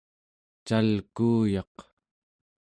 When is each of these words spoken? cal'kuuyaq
cal'kuuyaq 0.67 1.75